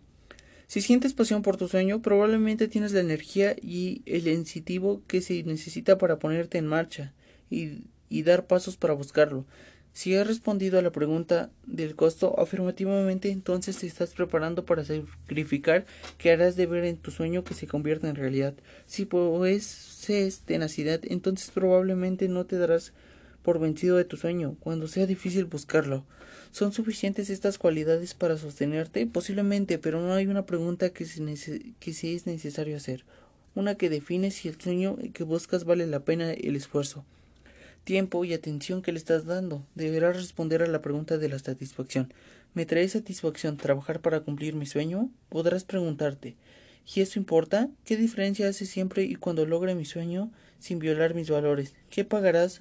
Si 0.67 0.79
sientes 0.79 1.13
pasión 1.13 1.41
por 1.41 1.57
tu 1.57 1.67
sueño, 1.67 2.01
probablemente 2.01 2.69
tienes 2.69 2.93
la 2.93 3.01
energía 3.01 3.57
y 3.61 4.01
el 4.05 4.29
incentivo 4.29 5.01
que 5.05 5.19
se 5.19 5.43
necesita 5.43 5.97
para 5.97 6.17
ponerte 6.17 6.59
en 6.59 6.65
marcha 6.65 7.11
y, 7.49 7.83
dar 8.23 8.47
pasos 8.47 8.77
para 8.77 8.93
buscarlo. 8.93 9.45
Si 9.91 10.15
has 10.15 10.27
respondido 10.27 10.79
a 10.79 10.81
la 10.81 10.93
pregunta 10.93 11.51
del 11.67 11.97
costo 11.97 12.39
afirmativamente, 12.39 13.31
entonces 13.31 13.79
te 13.79 13.87
estás 13.87 14.13
preparando 14.13 14.63
para 14.63 14.85
sacrificar 14.85 15.85
que 16.17 16.31
harás 16.31 16.55
de 16.55 16.67
ver 16.67 16.85
en 16.85 16.95
tu 16.95 17.11
sueño 17.11 17.43
que 17.43 17.53
se 17.53 17.67
convierta 17.67 18.07
en 18.07 18.15
realidad. 18.15 18.53
Si 18.85 19.03
posees 19.03 20.39
tenacidad, 20.45 21.01
entonces 21.03 21.51
probablemente 21.51 22.29
no 22.29 22.45
te 22.45 22.57
darás 22.57 22.93
por 23.43 23.59
vencido 23.59 23.97
de 23.97 24.05
tu 24.05 24.17
sueño 24.17 24.55
cuando 24.59 24.87
sea 24.87 25.05
difícil 25.05 25.45
buscarlo. 25.45 26.05
¿Son 26.51 26.73
suficientes 26.73 27.29
estas 27.29 27.57
cualidades 27.57 28.13
para 28.13 28.37
sostenerte? 28.37 29.05
Posiblemente, 29.05 29.77
pero 29.77 30.01
no 30.01 30.13
hay 30.13 30.27
una 30.27 30.45
pregunta 30.45 30.89
que, 30.89 31.05
se 31.05 31.73
que 31.79 31.93
sí 31.93 32.15
es 32.15 32.25
necesario 32.25 32.77
hacer. 32.77 33.05
Una 33.53 33.75
que 33.75 33.89
define 33.89 34.31
si 34.31 34.47
el 34.47 34.59
sueño 34.59 34.97
que 35.13 35.23
buscas 35.23 35.63
vale 35.63 35.85
la 35.85 35.99
pena 35.99 36.31
el 36.31 36.55
esfuerzo 36.55 37.05
tiempo 37.83 38.23
y 38.23 38.33
atención 38.33 38.81
que 38.81 38.93
le 38.93 38.97
estás 38.97 39.25
dando. 39.25 39.65
Deberás 39.75 40.15
responder 40.15 40.63
a 40.63 40.67
la 40.67 40.81
pregunta 40.81 41.17
de 41.17 41.27
la 41.27 41.37
satisfacción. 41.37 42.13
¿Me 42.53 42.65
trae 42.65 42.87
satisfacción 42.87 43.57
trabajar 43.57 43.99
para 43.99 44.21
cumplir 44.21 44.55
mi 44.55 44.65
sueño? 44.65 45.09
Podrás 45.29 45.65
preguntarte 45.65 46.37
¿Y 46.95 47.01
eso 47.01 47.17
importa? 47.17 47.69
¿Qué 47.85 47.95
diferencia 47.95 48.47
hace 48.47 48.65
siempre 48.65 49.03
y 49.03 49.15
cuando 49.15 49.45
logre 49.45 49.73
mi 49.73 49.85
sueño 49.85 50.31
sin 50.59 50.79
violar 50.79 51.15
mis 51.15 51.29
valores? 51.29 51.75
¿Qué 51.89 52.03
pagarás? 52.03 52.59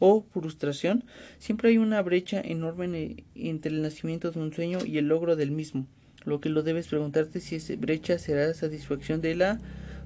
¿O 0.00 0.24
frustración? 0.32 1.04
Siempre 1.38 1.68
hay 1.68 1.78
una 1.78 2.02
brecha 2.02 2.40
enorme 2.40 3.24
entre 3.36 3.70
el 3.70 3.82
nacimiento 3.82 4.32
de 4.32 4.40
un 4.40 4.52
sueño 4.52 4.78
y 4.84 4.98
el 4.98 5.06
logro 5.06 5.36
del 5.36 5.52
mismo. 5.52 5.86
Lo 6.24 6.40
que 6.40 6.48
lo 6.48 6.64
debes 6.64 6.88
preguntarte 6.88 7.38
si 7.38 7.54
esa 7.54 7.76
brecha 7.76 8.18
será 8.18 8.52
satisfacción 8.52 9.20
de 9.20 9.36
la 9.36 9.60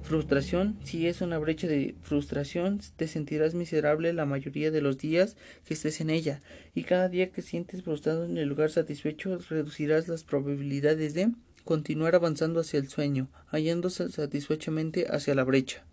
Frustración. 0.05 0.77
Si 0.83 1.07
es 1.07 1.21
una 1.21 1.39
brecha 1.39 1.65
de 1.65 1.95
frustración, 2.03 2.79
te 2.95 3.07
sentirás 3.07 3.55
miserable 3.55 4.13
la 4.13 4.27
mayoría 4.27 4.69
de 4.69 4.79
los 4.79 4.99
días 4.99 5.35
que 5.65 5.73
estés 5.73 5.99
en 5.99 6.11
ella, 6.11 6.41
y 6.75 6.83
cada 6.83 7.09
día 7.09 7.31
que 7.31 7.41
sientes 7.41 7.81
frustrado 7.81 8.25
en 8.25 8.37
el 8.37 8.47
lugar 8.47 8.69
satisfecho, 8.69 9.39
reducirás 9.49 10.07
las 10.07 10.23
probabilidades 10.23 11.15
de 11.15 11.31
continuar 11.63 12.13
avanzando 12.13 12.59
hacia 12.59 12.79
el 12.79 12.87
sueño, 12.87 13.29
hallándose 13.47 14.09
satisfechamente 14.09 15.07
hacia 15.09 15.33
la 15.33 15.43
brecha. 15.43 15.83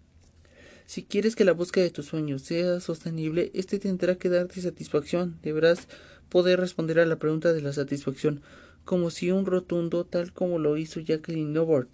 Si 0.92 1.04
quieres 1.04 1.36
que 1.36 1.46
la 1.46 1.52
búsqueda 1.54 1.84
de 1.84 1.90
tus 1.90 2.04
sueños 2.04 2.42
sea 2.42 2.78
sostenible, 2.78 3.50
este 3.54 3.78
tendrá 3.78 4.16
que 4.16 4.28
darte 4.28 4.60
satisfacción. 4.60 5.38
Deberás 5.42 5.88
poder 6.28 6.60
responder 6.60 7.00
a 7.00 7.06
la 7.06 7.16
pregunta 7.16 7.54
de 7.54 7.62
la 7.62 7.72
satisfacción, 7.72 8.42
como 8.84 9.08
si 9.08 9.30
un 9.30 9.46
rotundo, 9.46 10.04
tal 10.04 10.34
como 10.34 10.58
lo 10.58 10.76
hizo 10.76 11.00
Jacqueline 11.00 11.54
Novart. 11.54 11.88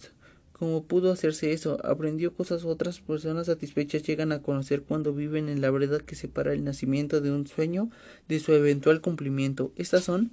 ¿Cómo 0.53 0.83
pudo 0.83 1.13
hacerse 1.13 1.53
eso? 1.53 1.79
Aprendió 1.87 2.35
cosas 2.35 2.65
otras 2.65 2.99
personas 2.99 3.47
satisfechas 3.47 4.03
llegan 4.03 4.33
a 4.33 4.43
conocer 4.43 4.83
cuando 4.83 5.15
viven 5.15 5.49
en 5.49 5.61
la 5.61 5.71
verdad 5.71 6.01
que 6.01 6.17
separa 6.17 6.53
el 6.53 6.65
nacimiento 6.65 7.21
de 7.21 7.31
un 7.31 7.47
sueño 7.47 7.91
de 8.27 8.41
su 8.41 8.53
eventual 8.53 9.01
cumplimiento. 9.01 9.71
Estas 9.77 10.03
son 10.03 10.33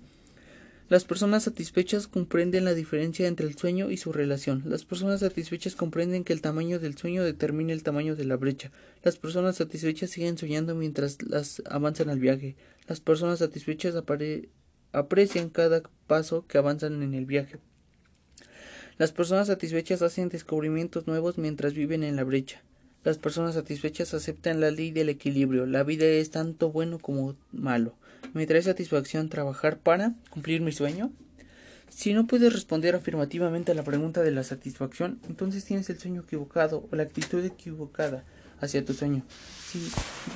las 0.87 1.03
personas 1.03 1.43
satisfechas 1.43 2.07
comprenden 2.07 2.63
la 2.63 2.75
diferencia 2.75 3.27
entre 3.27 3.47
el 3.47 3.57
sueño 3.57 3.89
y 3.89 3.97
su 3.97 4.13
relación. 4.13 4.61
Las 4.65 4.85
personas 4.85 5.21
satisfechas 5.21 5.75
comprenden 5.75 6.23
que 6.23 6.31
el 6.31 6.41
tamaño 6.41 6.79
del 6.79 6.95
sueño 6.95 7.23
determina 7.23 7.73
el 7.73 7.81
tamaño 7.81 8.15
de 8.15 8.25
la 8.25 8.35
brecha. 8.35 8.71
Las 9.01 9.17
personas 9.17 9.55
satisfechas 9.55 10.11
siguen 10.11 10.37
soñando 10.37 10.75
mientras 10.75 11.23
las 11.23 11.63
avanzan 11.67 12.09
al 12.09 12.19
viaje. 12.19 12.55
Las 12.87 12.99
personas 12.99 13.39
satisfechas 13.39 13.95
aprecian 14.91 15.49
cada 15.49 15.81
paso 16.05 16.45
que 16.47 16.59
avanzan 16.59 17.01
en 17.01 17.15
el 17.15 17.25
viaje. 17.25 17.57
Las 18.99 19.11
personas 19.11 19.47
satisfechas 19.47 20.03
hacen 20.03 20.29
descubrimientos 20.29 21.07
nuevos 21.07 21.39
mientras 21.39 21.73
viven 21.73 22.03
en 22.03 22.15
la 22.15 22.23
brecha. 22.23 22.61
Las 23.05 23.19
personas 23.19 23.53
satisfechas 23.53 24.15
aceptan 24.15 24.59
la 24.59 24.71
ley 24.71 24.89
del 24.89 25.09
equilibrio. 25.09 25.67
La 25.67 25.83
vida 25.83 26.05
es 26.07 26.31
tanto 26.31 26.71
bueno 26.71 26.97
como 26.97 27.35
malo. 27.51 27.93
¿Me 28.33 28.47
trae 28.47 28.63
satisfacción 28.63 29.29
trabajar 29.29 29.77
para 29.77 30.15
cumplir 30.31 30.61
mi 30.61 30.71
sueño? 30.71 31.11
Si 31.87 32.13
no 32.13 32.25
puedes 32.25 32.51
responder 32.51 32.95
afirmativamente 32.95 33.71
a 33.71 33.75
la 33.75 33.83
pregunta 33.83 34.23
de 34.23 34.31
la 34.31 34.43
satisfacción, 34.43 35.19
entonces 35.29 35.65
tienes 35.65 35.87
el 35.91 35.99
sueño 35.99 36.21
equivocado 36.21 36.87
o 36.91 36.95
la 36.95 37.03
actitud 37.03 37.45
equivocada 37.45 38.23
hacia 38.59 38.83
tu 38.83 38.95
sueño. 38.95 39.23
Si 39.67 39.87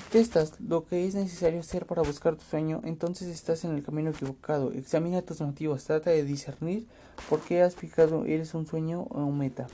detestas 0.06 0.54
lo 0.62 0.86
que 0.86 1.08
es 1.08 1.16
necesario 1.16 1.62
hacer 1.62 1.88
para 1.88 2.04
buscar 2.04 2.36
tu 2.36 2.44
sueño, 2.46 2.82
entonces 2.86 3.30
estás 3.30 3.64
en 3.64 3.72
el 3.72 3.84
camino 3.84 4.12
equivocado. 4.12 4.74
Examina 4.74 5.24
tus 5.24 5.42
motivos, 5.42 5.86
trata 5.86 6.12
de 6.12 6.24
discernir 6.24 6.86
por 7.30 7.42
qué 7.42 7.64
has 7.64 7.76
fijado 7.76 8.26
eres 8.26 8.54
un 8.54 8.68
sueño 8.68 9.08
o 9.10 9.26
un 9.26 9.40
meta. 9.40 9.66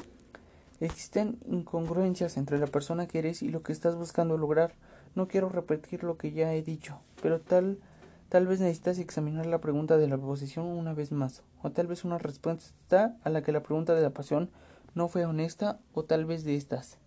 Existen 0.79 1.39
incongruencias 1.47 2.37
entre 2.37 2.59
la 2.59 2.67
persona 2.67 3.07
que 3.07 3.19
eres 3.19 3.41
y 3.41 3.49
lo 3.49 3.63
que 3.63 3.71
estás 3.71 3.95
buscando 3.95 4.37
lograr. 4.37 4.73
No 5.15 5.27
quiero 5.27 5.49
repetir 5.49 6.03
lo 6.03 6.17
que 6.17 6.31
ya 6.31 6.53
he 6.53 6.61
dicho, 6.61 6.99
pero 7.21 7.39
tal 7.39 7.79
tal 8.29 8.47
vez 8.47 8.59
necesitas 8.59 8.97
examinar 8.99 9.45
la 9.45 9.61
pregunta 9.61 9.97
de 9.97 10.07
la 10.07 10.17
posición 10.17 10.65
una 10.65 10.93
vez 10.93 11.11
más, 11.11 11.43
o 11.61 11.71
tal 11.71 11.87
vez 11.87 12.03
una 12.03 12.17
respuesta 12.17 13.15
a 13.23 13.29
la 13.29 13.43
que 13.43 13.51
la 13.51 13.63
pregunta 13.63 13.93
de 13.93 14.01
la 14.01 14.09
pasión 14.09 14.49
no 14.93 15.07
fue 15.07 15.25
honesta, 15.25 15.79
o 15.93 16.03
tal 16.03 16.25
vez 16.25 16.43
de 16.43 16.55
estas 16.55 16.97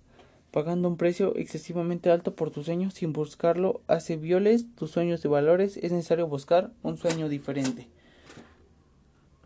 pagando 0.50 0.88
un 0.88 0.96
precio 0.96 1.36
excesivamente 1.36 2.10
alto 2.10 2.34
por 2.34 2.50
tu 2.50 2.62
sueño 2.62 2.90
sin 2.90 3.12
buscarlo, 3.12 3.80
hace 3.86 4.16
violes 4.16 4.66
tus 4.74 4.90
sueños 4.90 5.22
de 5.22 5.28
valores, 5.28 5.76
es 5.76 5.92
necesario 5.92 6.26
buscar 6.26 6.72
un 6.82 6.96
sueño 6.96 7.28
diferente. 7.28 7.88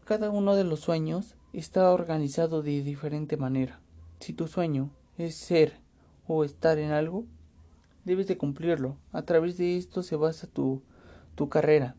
Cada 0.04 0.30
uno 0.30 0.54
de 0.54 0.64
los 0.64 0.80
sueños 0.80 1.34
está 1.52 1.90
organizado 1.90 2.62
de 2.62 2.82
diferente 2.82 3.36
manera. 3.36 3.81
Si 4.22 4.32
tu 4.32 4.46
sueño 4.46 4.88
es 5.18 5.34
ser 5.34 5.80
o 6.28 6.44
estar 6.44 6.78
en 6.78 6.92
algo, 6.92 7.24
debes 8.04 8.28
de 8.28 8.38
cumplirlo. 8.38 8.96
A 9.10 9.22
través 9.22 9.58
de 9.58 9.76
esto 9.76 10.04
se 10.04 10.14
basa 10.14 10.46
tu, 10.46 10.80
tu 11.34 11.48
carrera. 11.48 11.96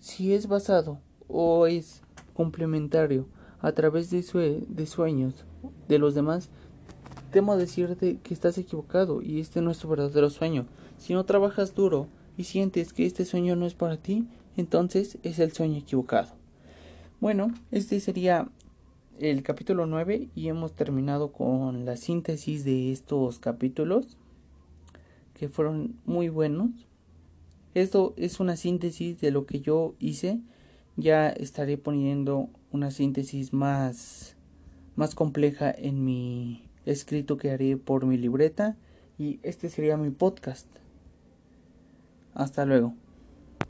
Si 0.00 0.34
es 0.34 0.48
basado 0.48 0.98
o 1.28 1.68
es 1.68 2.02
complementario 2.34 3.28
a 3.60 3.70
través 3.70 4.10
de, 4.10 4.64
de 4.68 4.86
sueños 4.86 5.44
de 5.86 6.00
los 6.00 6.16
demás, 6.16 6.50
Temo 7.30 7.56
decirte 7.56 8.18
que 8.18 8.34
estás 8.34 8.58
equivocado 8.58 9.22
y 9.22 9.38
este 9.38 9.60
no 9.60 9.70
es 9.70 9.78
tu 9.78 9.86
verdadero 9.86 10.30
sueño. 10.30 10.66
Si 10.98 11.14
no 11.14 11.24
trabajas 11.24 11.76
duro 11.76 12.08
y 12.36 12.42
sientes 12.42 12.92
que 12.92 13.06
este 13.06 13.24
sueño 13.24 13.54
no 13.54 13.66
es 13.66 13.74
para 13.74 13.98
ti, 13.98 14.26
entonces 14.56 15.16
es 15.22 15.38
el 15.38 15.52
sueño 15.52 15.78
equivocado. 15.78 16.30
Bueno, 17.20 17.54
este 17.70 18.00
sería 18.00 18.48
el 19.18 19.42
capítulo 19.42 19.86
9 19.86 20.28
y 20.34 20.48
hemos 20.48 20.74
terminado 20.74 21.32
con 21.32 21.84
la 21.84 21.96
síntesis 21.96 22.64
de 22.64 22.92
estos 22.92 23.38
capítulos 23.38 24.16
que 25.34 25.48
fueron 25.48 25.96
muy 26.04 26.28
buenos. 26.28 26.70
Esto 27.74 28.14
es 28.16 28.40
una 28.40 28.56
síntesis 28.56 29.20
de 29.20 29.30
lo 29.30 29.46
que 29.46 29.60
yo 29.60 29.94
hice. 29.98 30.40
Ya 30.96 31.28
estaré 31.30 31.78
poniendo 31.78 32.50
una 32.70 32.90
síntesis 32.90 33.52
más 33.52 34.36
más 34.94 35.14
compleja 35.14 35.70
en 35.70 36.04
mi 36.04 36.68
escrito 36.84 37.36
que 37.36 37.50
haré 37.50 37.76
por 37.76 38.04
mi 38.04 38.16
libreta 38.18 38.76
y 39.18 39.40
este 39.42 39.70
sería 39.70 39.96
mi 39.96 40.10
podcast. 40.10 40.66
Hasta 42.34 42.64
luego. 42.64 42.94